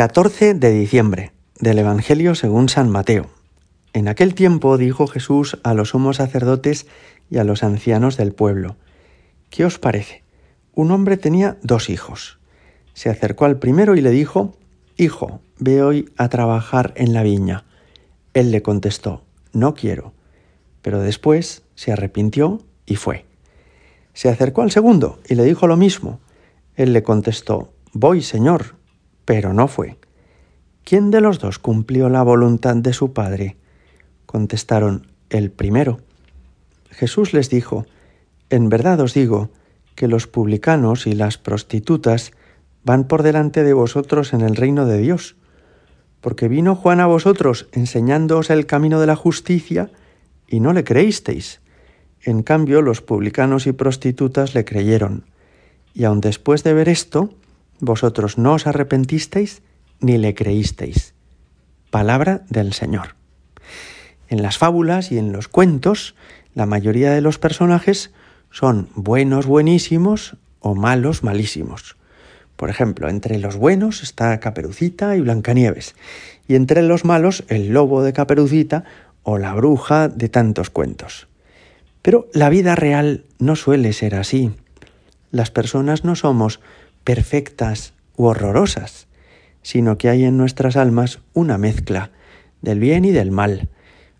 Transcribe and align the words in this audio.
14 0.00 0.54
de 0.54 0.70
diciembre 0.70 1.32
del 1.58 1.78
Evangelio 1.78 2.34
según 2.34 2.70
San 2.70 2.88
Mateo. 2.88 3.26
En 3.92 4.08
aquel 4.08 4.34
tiempo 4.34 4.78
dijo 4.78 5.06
Jesús 5.06 5.58
a 5.62 5.74
los 5.74 5.90
sumos 5.90 6.16
sacerdotes 6.16 6.86
y 7.28 7.36
a 7.36 7.44
los 7.44 7.62
ancianos 7.62 8.16
del 8.16 8.32
pueblo, 8.32 8.76
¿qué 9.50 9.66
os 9.66 9.78
parece? 9.78 10.24
Un 10.72 10.90
hombre 10.90 11.18
tenía 11.18 11.58
dos 11.62 11.90
hijos. 11.90 12.38
Se 12.94 13.10
acercó 13.10 13.44
al 13.44 13.58
primero 13.58 13.94
y 13.94 14.00
le 14.00 14.08
dijo, 14.08 14.56
Hijo, 14.96 15.42
ve 15.58 15.82
hoy 15.82 16.10
a 16.16 16.30
trabajar 16.30 16.94
en 16.96 17.12
la 17.12 17.22
viña. 17.22 17.66
Él 18.32 18.52
le 18.52 18.62
contestó, 18.62 19.26
No 19.52 19.74
quiero. 19.74 20.14
Pero 20.80 21.00
después 21.00 21.62
se 21.74 21.92
arrepintió 21.92 22.62
y 22.86 22.96
fue. 22.96 23.26
Se 24.14 24.30
acercó 24.30 24.62
al 24.62 24.70
segundo 24.70 25.20
y 25.28 25.34
le 25.34 25.44
dijo 25.44 25.66
lo 25.66 25.76
mismo. 25.76 26.20
Él 26.74 26.94
le 26.94 27.02
contestó, 27.02 27.74
Voy, 27.92 28.22
Señor, 28.22 28.79
pero 29.30 29.54
no 29.54 29.68
fue. 29.68 29.96
¿Quién 30.82 31.12
de 31.12 31.20
los 31.20 31.38
dos 31.38 31.60
cumplió 31.60 32.08
la 32.08 32.24
voluntad 32.24 32.74
de 32.74 32.92
su 32.92 33.12
Padre? 33.12 33.56
Contestaron, 34.26 35.06
el 35.28 35.52
primero. 35.52 36.00
Jesús 36.90 37.32
les 37.32 37.48
dijo, 37.48 37.86
En 38.48 38.68
verdad 38.68 38.98
os 38.98 39.14
digo 39.14 39.50
que 39.94 40.08
los 40.08 40.26
publicanos 40.26 41.06
y 41.06 41.12
las 41.12 41.38
prostitutas 41.38 42.32
van 42.82 43.04
por 43.06 43.22
delante 43.22 43.62
de 43.62 43.72
vosotros 43.72 44.32
en 44.32 44.40
el 44.40 44.56
reino 44.56 44.84
de 44.84 44.98
Dios, 44.98 45.36
porque 46.20 46.48
vino 46.48 46.74
Juan 46.74 46.98
a 46.98 47.06
vosotros 47.06 47.68
enseñándoos 47.70 48.50
el 48.50 48.66
camino 48.66 48.98
de 48.98 49.06
la 49.06 49.14
justicia 49.14 49.92
y 50.48 50.58
no 50.58 50.72
le 50.72 50.82
creísteis. 50.82 51.60
En 52.20 52.42
cambio, 52.42 52.82
los 52.82 53.00
publicanos 53.00 53.68
y 53.68 53.72
prostitutas 53.72 54.56
le 54.56 54.64
creyeron. 54.64 55.24
Y 55.94 56.02
aun 56.02 56.20
después 56.20 56.64
de 56.64 56.74
ver 56.74 56.88
esto, 56.88 57.30
vosotros 57.80 58.38
no 58.38 58.54
os 58.54 58.66
arrepentisteis 58.66 59.62
ni 60.00 60.18
le 60.18 60.34
creísteis. 60.34 61.14
Palabra 61.90 62.42
del 62.48 62.72
Señor. 62.72 63.16
En 64.28 64.42
las 64.42 64.58
fábulas 64.58 65.10
y 65.10 65.18
en 65.18 65.32
los 65.32 65.48
cuentos, 65.48 66.14
la 66.54 66.66
mayoría 66.66 67.10
de 67.10 67.20
los 67.20 67.38
personajes 67.38 68.12
son 68.50 68.88
buenos 68.94 69.46
buenísimos 69.46 70.36
o 70.60 70.74
malos 70.74 71.22
malísimos. 71.24 71.96
Por 72.56 72.70
ejemplo, 72.70 73.08
entre 73.08 73.38
los 73.38 73.56
buenos 73.56 74.02
está 74.02 74.38
Caperucita 74.38 75.16
y 75.16 75.20
Blancanieves, 75.20 75.94
y 76.46 76.56
entre 76.56 76.82
los 76.82 77.04
malos 77.04 77.44
el 77.48 77.70
lobo 77.70 78.02
de 78.02 78.12
Caperucita 78.12 78.84
o 79.22 79.38
la 79.38 79.54
bruja 79.54 80.08
de 80.08 80.28
tantos 80.28 80.70
cuentos. 80.70 81.26
Pero 82.02 82.28
la 82.32 82.50
vida 82.50 82.74
real 82.74 83.24
no 83.38 83.56
suele 83.56 83.92
ser 83.92 84.14
así. 84.14 84.52
Las 85.30 85.50
personas 85.50 86.04
no 86.04 86.16
somos 86.16 86.60
perfectas 87.04 87.94
u 88.16 88.26
horrorosas, 88.26 89.06
sino 89.62 89.98
que 89.98 90.08
hay 90.08 90.24
en 90.24 90.36
nuestras 90.36 90.76
almas 90.76 91.20
una 91.32 91.58
mezcla 91.58 92.10
del 92.62 92.80
bien 92.80 93.04
y 93.04 93.10
del 93.10 93.30
mal. 93.30 93.68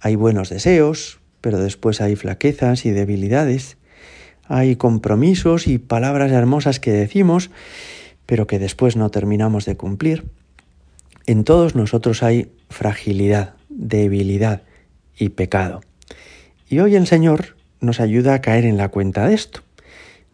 Hay 0.00 0.16
buenos 0.16 0.48
deseos, 0.48 1.20
pero 1.40 1.58
después 1.58 2.00
hay 2.00 2.16
flaquezas 2.16 2.86
y 2.86 2.90
debilidades. 2.90 3.76
Hay 4.46 4.76
compromisos 4.76 5.66
y 5.66 5.78
palabras 5.78 6.32
hermosas 6.32 6.80
que 6.80 6.92
decimos, 6.92 7.50
pero 8.26 8.46
que 8.46 8.58
después 8.58 8.96
no 8.96 9.10
terminamos 9.10 9.64
de 9.64 9.76
cumplir. 9.76 10.24
En 11.26 11.44
todos 11.44 11.74
nosotros 11.74 12.22
hay 12.22 12.50
fragilidad, 12.68 13.54
debilidad 13.68 14.62
y 15.16 15.30
pecado. 15.30 15.82
Y 16.68 16.80
hoy 16.80 16.96
el 16.96 17.06
Señor 17.06 17.56
nos 17.80 18.00
ayuda 18.00 18.34
a 18.34 18.40
caer 18.40 18.64
en 18.64 18.76
la 18.76 18.88
cuenta 18.88 19.26
de 19.26 19.34
esto. 19.34 19.60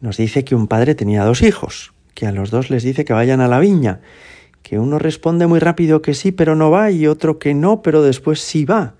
Nos 0.00 0.18
dice 0.18 0.44
que 0.44 0.54
un 0.54 0.68
padre 0.68 0.94
tenía 0.94 1.24
dos 1.24 1.42
hijos, 1.42 1.92
que 2.16 2.26
a 2.26 2.32
los 2.32 2.50
dos 2.50 2.70
les 2.70 2.82
dice 2.82 3.04
que 3.04 3.12
vayan 3.12 3.42
a 3.42 3.46
la 3.46 3.60
viña, 3.60 4.00
que 4.62 4.78
uno 4.78 4.98
responde 4.98 5.46
muy 5.46 5.60
rápido 5.60 6.00
que 6.00 6.14
sí, 6.14 6.32
pero 6.32 6.56
no 6.56 6.70
va, 6.70 6.90
y 6.90 7.06
otro 7.06 7.38
que 7.38 7.52
no, 7.52 7.82
pero 7.82 8.02
después 8.02 8.40
sí 8.40 8.64
va. 8.64 8.94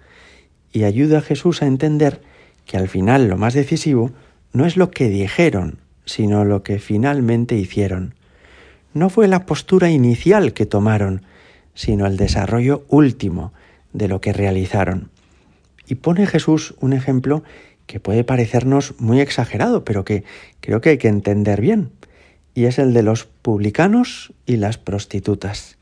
Y 0.70 0.84
ayuda 0.84 1.18
a 1.18 1.22
Jesús 1.22 1.62
a 1.62 1.66
entender 1.66 2.20
que 2.66 2.76
al 2.76 2.88
final 2.88 3.26
lo 3.26 3.38
más 3.38 3.54
decisivo 3.54 4.12
no 4.52 4.66
es 4.66 4.76
lo 4.76 4.90
que 4.90 5.08
dijeron, 5.08 5.78
sino 6.04 6.44
lo 6.44 6.62
que 6.62 6.78
finalmente 6.78 7.56
hicieron. 7.56 8.14
No 8.92 9.08
fue 9.08 9.28
la 9.28 9.46
postura 9.46 9.90
inicial 9.90 10.52
que 10.52 10.66
tomaron, 10.66 11.22
sino 11.74 12.06
el 12.06 12.18
desarrollo 12.18 12.84
último 12.88 13.54
de 13.94 14.08
lo 14.08 14.20
que 14.20 14.34
realizaron. 14.34 15.08
Y 15.86 15.96
pone 15.96 16.26
Jesús 16.26 16.74
un 16.80 16.92
ejemplo 16.92 17.42
que 17.86 17.98
puede 17.98 18.24
parecernos 18.24 18.94
muy 18.98 19.20
exagerado, 19.20 19.86
pero 19.86 20.04
que 20.04 20.24
creo 20.60 20.82
que 20.82 20.90
hay 20.90 20.98
que 20.98 21.08
entender 21.08 21.62
bien 21.62 21.92
y 22.56 22.64
es 22.64 22.78
el 22.78 22.94
de 22.94 23.02
los 23.02 23.26
publicanos 23.26 24.32
y 24.46 24.56
las 24.56 24.78
prostitutas. 24.78 25.76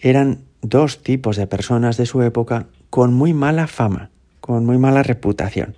Eran 0.00 0.40
dos 0.62 1.02
tipos 1.02 1.36
de 1.36 1.46
personas 1.46 1.98
de 1.98 2.06
su 2.06 2.22
época 2.22 2.66
con 2.88 3.12
muy 3.12 3.34
mala 3.34 3.66
fama, 3.66 4.08
con 4.40 4.64
muy 4.64 4.78
mala 4.78 5.02
reputación. 5.02 5.74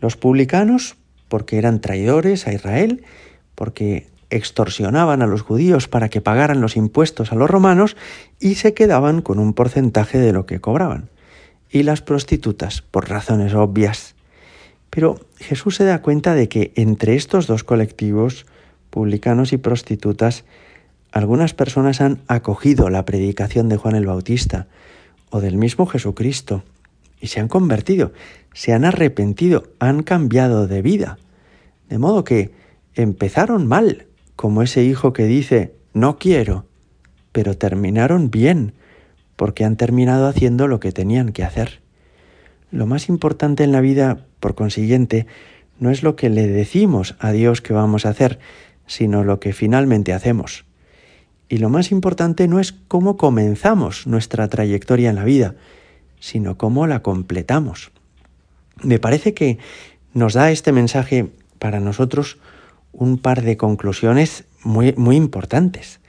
Los 0.00 0.16
publicanos 0.16 0.96
porque 1.28 1.58
eran 1.58 1.82
traidores 1.82 2.46
a 2.46 2.54
Israel, 2.54 3.04
porque 3.54 4.08
extorsionaban 4.30 5.20
a 5.20 5.26
los 5.26 5.42
judíos 5.42 5.86
para 5.86 6.08
que 6.08 6.22
pagaran 6.22 6.62
los 6.62 6.74
impuestos 6.74 7.30
a 7.30 7.34
los 7.34 7.50
romanos 7.50 7.98
y 8.40 8.54
se 8.54 8.72
quedaban 8.72 9.20
con 9.20 9.38
un 9.38 9.52
porcentaje 9.52 10.18
de 10.18 10.32
lo 10.32 10.46
que 10.46 10.60
cobraban. 10.60 11.10
Y 11.70 11.82
las 11.82 12.00
prostitutas, 12.00 12.80
por 12.80 13.10
razones 13.10 13.52
obvias. 13.52 14.14
Pero 14.88 15.20
Jesús 15.36 15.76
se 15.76 15.84
da 15.84 16.00
cuenta 16.00 16.34
de 16.34 16.48
que 16.48 16.72
entre 16.74 17.16
estos 17.16 17.46
dos 17.46 17.64
colectivos 17.64 18.46
publicanos 18.92 19.54
y 19.54 19.56
prostitutas, 19.56 20.44
algunas 21.12 21.54
personas 21.54 22.02
han 22.02 22.20
acogido 22.28 22.90
la 22.90 23.06
predicación 23.06 23.70
de 23.70 23.78
Juan 23.78 23.96
el 23.96 24.04
Bautista 24.04 24.68
o 25.30 25.40
del 25.40 25.56
mismo 25.56 25.86
Jesucristo 25.86 26.62
y 27.18 27.28
se 27.28 27.40
han 27.40 27.48
convertido, 27.48 28.12
se 28.52 28.74
han 28.74 28.84
arrepentido, 28.84 29.64
han 29.78 30.02
cambiado 30.02 30.66
de 30.66 30.82
vida. 30.82 31.18
De 31.88 31.96
modo 31.96 32.22
que 32.22 32.52
empezaron 32.94 33.66
mal, 33.66 34.04
como 34.36 34.62
ese 34.62 34.84
hijo 34.84 35.14
que 35.14 35.24
dice, 35.24 35.72
no 35.94 36.18
quiero, 36.18 36.66
pero 37.32 37.56
terminaron 37.56 38.30
bien, 38.30 38.74
porque 39.36 39.64
han 39.64 39.76
terminado 39.76 40.26
haciendo 40.28 40.68
lo 40.68 40.80
que 40.80 40.92
tenían 40.92 41.32
que 41.32 41.44
hacer. 41.44 41.80
Lo 42.70 42.86
más 42.86 43.08
importante 43.08 43.64
en 43.64 43.72
la 43.72 43.80
vida, 43.80 44.26
por 44.38 44.54
consiguiente, 44.54 45.26
no 45.78 45.90
es 45.90 46.02
lo 46.02 46.14
que 46.14 46.28
le 46.28 46.46
decimos 46.46 47.16
a 47.20 47.32
Dios 47.32 47.62
que 47.62 47.72
vamos 47.72 48.04
a 48.04 48.10
hacer, 48.10 48.38
sino 48.92 49.24
lo 49.24 49.40
que 49.40 49.54
finalmente 49.54 50.12
hacemos. 50.12 50.66
Y 51.48 51.56
lo 51.56 51.70
más 51.70 51.92
importante 51.92 52.46
no 52.46 52.60
es 52.60 52.72
cómo 52.72 53.16
comenzamos 53.16 54.06
nuestra 54.06 54.48
trayectoria 54.48 55.08
en 55.08 55.16
la 55.16 55.24
vida, 55.24 55.54
sino 56.20 56.58
cómo 56.58 56.86
la 56.86 57.00
completamos. 57.00 57.90
Me 58.82 58.98
parece 58.98 59.32
que 59.32 59.56
nos 60.12 60.34
da 60.34 60.50
este 60.50 60.72
mensaje 60.72 61.30
para 61.58 61.80
nosotros 61.80 62.38
un 62.92 63.16
par 63.16 63.40
de 63.40 63.56
conclusiones 63.56 64.44
muy, 64.62 64.92
muy 64.98 65.16
importantes. 65.16 66.00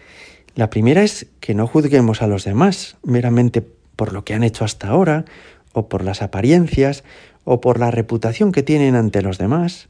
La 0.54 0.70
primera 0.70 1.04
es 1.04 1.28
que 1.40 1.56
no 1.56 1.68
juzguemos 1.68 2.22
a 2.22 2.28
los 2.28 2.44
demás 2.44 2.98
meramente 3.02 3.66
por 3.96 4.12
lo 4.12 4.26
que 4.26 4.34
han 4.34 4.44
hecho 4.44 4.66
hasta 4.66 4.90
ahora, 4.90 5.24
o 5.72 5.88
por 5.88 6.04
las 6.04 6.22
apariencias, 6.22 7.06
o 7.46 7.62
por 7.62 7.80
la 7.80 7.92
reputación 7.92 8.52
que 8.52 8.62
tienen 8.62 8.96
ante 8.96 9.22
los 9.22 9.38
demás, 9.38 9.88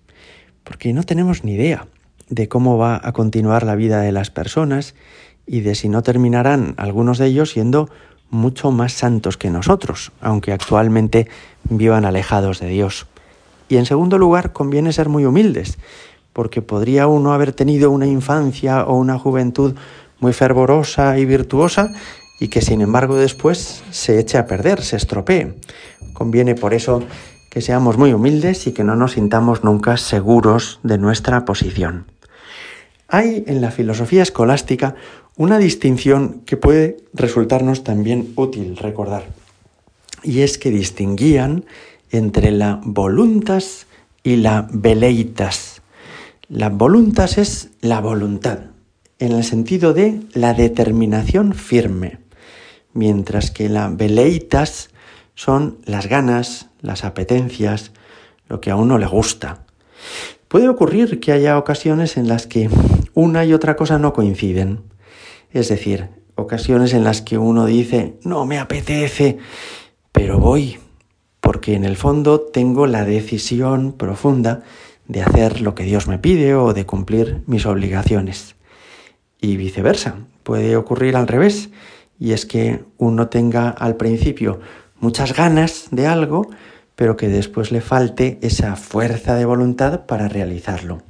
porque 0.63 0.93
no 0.93 1.03
tenemos 1.03 1.43
ni 1.43 1.53
idea 1.53 1.87
de 2.33 2.47
cómo 2.47 2.77
va 2.77 2.99
a 3.03 3.11
continuar 3.11 3.63
la 3.63 3.75
vida 3.75 4.01
de 4.01 4.11
las 4.11 4.31
personas 4.31 4.95
y 5.45 5.61
de 5.61 5.75
si 5.75 5.87
no 5.87 6.01
terminarán 6.01 6.73
algunos 6.77 7.19
de 7.19 7.27
ellos 7.27 7.51
siendo 7.51 7.89
mucho 8.31 8.71
más 8.71 8.93
santos 8.93 9.37
que 9.37 9.51
nosotros, 9.51 10.11
aunque 10.19 10.51
actualmente 10.51 11.27
vivan 11.69 12.05
alejados 12.05 12.59
de 12.59 12.69
Dios. 12.69 13.05
Y 13.69 13.77
en 13.77 13.85
segundo 13.85 14.17
lugar, 14.17 14.51
conviene 14.51 14.93
ser 14.93 15.09
muy 15.09 15.25
humildes, 15.25 15.77
porque 16.33 16.63
podría 16.63 17.05
uno 17.05 17.33
haber 17.33 17.53
tenido 17.53 17.91
una 17.91 18.07
infancia 18.07 18.85
o 18.85 18.97
una 18.97 19.19
juventud 19.19 19.75
muy 20.19 20.33
fervorosa 20.33 21.19
y 21.19 21.25
virtuosa 21.25 21.93
y 22.39 22.47
que 22.47 22.61
sin 22.61 22.81
embargo 22.81 23.15
después 23.15 23.83
se 23.91 24.19
eche 24.19 24.39
a 24.39 24.47
perder, 24.47 24.81
se 24.81 24.97
estropee. 24.97 25.59
Conviene 26.13 26.55
por 26.55 26.73
eso 26.73 27.03
que 27.51 27.61
seamos 27.61 27.99
muy 27.99 28.13
humildes 28.13 28.65
y 28.65 28.71
que 28.71 28.83
no 28.83 28.95
nos 28.95 29.11
sintamos 29.11 29.63
nunca 29.63 29.97
seguros 29.97 30.79
de 30.81 30.97
nuestra 30.97 31.45
posición. 31.45 32.12
Hay 33.07 33.43
en 33.47 33.61
la 33.61 33.71
filosofía 33.71 34.23
escolástica 34.23 34.95
una 35.35 35.57
distinción 35.57 36.41
que 36.45 36.57
puede 36.57 36.97
resultarnos 37.13 37.83
también 37.83 38.33
útil 38.35 38.77
recordar, 38.77 39.25
y 40.23 40.41
es 40.41 40.57
que 40.57 40.71
distinguían 40.71 41.65
entre 42.11 42.51
la 42.51 42.79
voluntas 42.83 43.87
y 44.23 44.37
la 44.37 44.67
veleitas. 44.71 45.81
La 46.47 46.69
voluntas 46.69 47.37
es 47.37 47.69
la 47.81 47.99
voluntad, 47.99 48.59
en 49.19 49.31
el 49.31 49.43
sentido 49.43 49.93
de 49.93 50.21
la 50.33 50.53
determinación 50.53 51.53
firme, 51.53 52.19
mientras 52.93 53.49
que 53.49 53.69
la 53.69 53.89
veleitas 53.89 54.89
son 55.35 55.79
las 55.85 56.07
ganas, 56.07 56.67
las 56.81 57.03
apetencias, 57.03 57.91
lo 58.47 58.61
que 58.61 58.69
a 58.69 58.75
uno 58.75 58.97
le 58.97 59.07
gusta. 59.07 59.65
Puede 60.53 60.69
ocurrir 60.69 61.19
que 61.19 61.31
haya 61.31 61.57
ocasiones 61.57 62.15
en 62.15 62.27
las 62.27 62.45
que 62.45 62.69
una 63.15 63.43
y 63.43 63.53
otra 63.53 63.75
cosa 63.75 63.97
no 63.97 64.13
coinciden. 64.13 64.83
Es 65.51 65.67
decir, 65.67 66.09
ocasiones 66.35 66.93
en 66.93 67.03
las 67.03 67.23
que 67.23 67.39
uno 67.39 67.65
dice, 67.65 68.19
no 68.23 68.45
me 68.45 68.59
apetece, 68.59 69.39
pero 70.11 70.37
voy, 70.37 70.77
porque 71.41 71.73
en 71.73 71.85
el 71.85 71.97
fondo 71.97 72.39
tengo 72.39 72.85
la 72.85 73.03
decisión 73.03 73.93
profunda 73.93 74.61
de 75.07 75.23
hacer 75.23 75.59
lo 75.59 75.73
que 75.73 75.85
Dios 75.85 76.07
me 76.07 76.19
pide 76.19 76.53
o 76.53 76.75
de 76.75 76.85
cumplir 76.85 77.41
mis 77.47 77.65
obligaciones. 77.65 78.55
Y 79.41 79.57
viceversa, 79.57 80.17
puede 80.43 80.75
ocurrir 80.75 81.15
al 81.15 81.25
revés, 81.25 81.71
y 82.19 82.33
es 82.33 82.45
que 82.45 82.83
uno 82.99 83.27
tenga 83.27 83.69
al 83.69 83.95
principio 83.95 84.59
muchas 84.99 85.35
ganas 85.35 85.87
de 85.89 86.05
algo, 86.05 86.47
pero 86.95 87.17
que 87.17 87.27
después 87.27 87.71
le 87.71 87.81
falte 87.81 88.37
esa 88.41 88.75
fuerza 88.75 89.35
de 89.35 89.45
voluntad 89.45 90.05
para 90.05 90.27
realizarlo. 90.27 91.01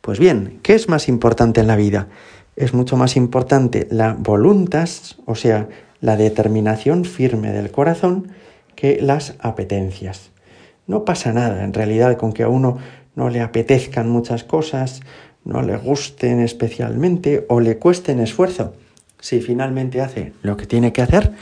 Pues 0.00 0.18
bien, 0.18 0.60
¿qué 0.62 0.74
es 0.74 0.88
más 0.88 1.08
importante 1.08 1.60
en 1.60 1.66
la 1.66 1.76
vida? 1.76 2.08
Es 2.56 2.74
mucho 2.74 2.96
más 2.96 3.16
importante 3.16 3.86
la 3.90 4.14
voluntas, 4.14 5.18
o 5.26 5.34
sea, 5.34 5.68
la 6.00 6.16
determinación 6.16 7.04
firme 7.04 7.52
del 7.52 7.70
corazón, 7.70 8.28
que 8.74 9.00
las 9.02 9.34
apetencias. 9.40 10.30
No 10.86 11.04
pasa 11.04 11.32
nada, 11.32 11.64
en 11.64 11.74
realidad, 11.74 12.16
con 12.16 12.32
que 12.32 12.44
a 12.44 12.48
uno 12.48 12.78
no 13.16 13.28
le 13.28 13.40
apetezcan 13.40 14.08
muchas 14.08 14.44
cosas, 14.44 15.00
no 15.44 15.62
le 15.62 15.76
gusten 15.76 16.40
especialmente 16.40 17.44
o 17.48 17.60
le 17.60 17.78
cuesten 17.78 18.20
esfuerzo. 18.20 18.74
Si 19.18 19.40
finalmente 19.40 20.00
hace 20.00 20.32
lo 20.42 20.56
que 20.56 20.66
tiene 20.66 20.92
que 20.92 21.02
hacer, 21.02 21.32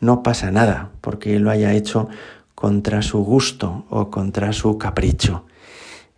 no 0.00 0.22
pasa 0.22 0.50
nada 0.50 0.90
porque 1.00 1.38
lo 1.38 1.50
haya 1.50 1.72
hecho 1.72 2.08
contra 2.56 3.02
su 3.02 3.18
gusto 3.22 3.84
o 3.90 4.10
contra 4.10 4.52
su 4.52 4.78
capricho. 4.78 5.44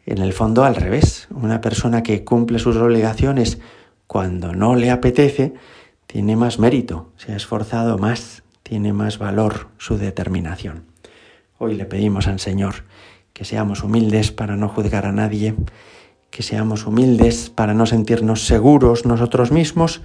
En 0.07 0.19
el 0.19 0.33
fondo 0.33 0.65
al 0.65 0.77
revés, 0.77 1.29
una 1.31 1.61
persona 1.61 2.03
que 2.03 2.25
cumple 2.25 2.59
sus 2.59 2.77
obligaciones 2.77 3.59
cuando 4.07 4.55
no 4.55 4.75
le 4.75 4.91
apetece, 4.91 5.53
tiene 6.07 6.37
más 6.37 6.59
mérito, 6.59 7.13
se 7.17 7.33
ha 7.33 7.37
esforzado 7.37 7.99
más, 7.99 8.43
tiene 8.63 8.95
más 8.95 9.19
valor 9.19 9.69
su 9.77 9.99
determinación. 9.99 10.85
Hoy 11.59 11.75
le 11.75 11.85
pedimos 11.85 12.29
al 12.29 12.41
Señor 12.41 12.85
que 13.35 13.45
seamos 13.45 13.83
humildes 13.83 14.31
para 14.31 14.57
no 14.57 14.69
juzgar 14.69 15.07
a 15.07 15.13
nadie, 15.13 15.55
que 16.31 16.43
seamos 16.43 16.87
humildes 16.87 17.51
para 17.51 17.75
no 17.75 17.85
sentirnos 17.85 18.47
seguros 18.47 19.05
nosotros 19.05 19.51
mismos 19.51 20.03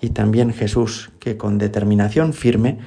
y 0.00 0.10
también 0.10 0.52
Jesús, 0.52 1.10
que 1.20 1.36
con 1.36 1.56
determinación 1.56 2.32
firme, 2.32 2.78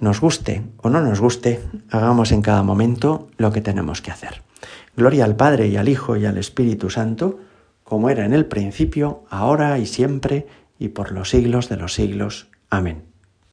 nos 0.00 0.20
guste 0.20 0.62
o 0.78 0.90
no 0.90 1.00
nos 1.00 1.20
guste, 1.20 1.60
hagamos 1.90 2.32
en 2.32 2.42
cada 2.42 2.62
momento 2.62 3.28
lo 3.36 3.52
que 3.52 3.60
tenemos 3.60 4.02
que 4.02 4.10
hacer. 4.10 4.42
Gloria 4.96 5.24
al 5.24 5.36
Padre 5.36 5.68
y 5.68 5.76
al 5.76 5.88
Hijo 5.88 6.16
y 6.16 6.26
al 6.26 6.38
Espíritu 6.38 6.90
Santo, 6.90 7.38
como 7.84 8.10
era 8.10 8.24
en 8.24 8.32
el 8.32 8.46
principio, 8.46 9.24
ahora 9.30 9.78
y 9.78 9.86
siempre, 9.86 10.46
y 10.78 10.88
por 10.88 11.12
los 11.12 11.30
siglos 11.30 11.68
de 11.68 11.76
los 11.76 11.94
siglos. 11.94 12.48
Amén. 12.70 13.05